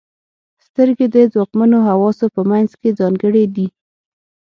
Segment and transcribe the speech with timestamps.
[0.65, 3.67] •سترګې د ځواکمنو حواسو په منځ کې ځانګړې دي.